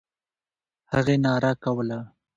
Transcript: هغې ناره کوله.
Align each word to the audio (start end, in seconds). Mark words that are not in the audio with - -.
هغې 0.93 1.15
ناره 1.23 1.51
کوله. 1.63 1.99